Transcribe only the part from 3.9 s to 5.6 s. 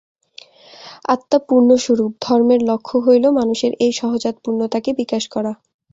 সহজাত পূর্ণতাকে বিকাশ করা।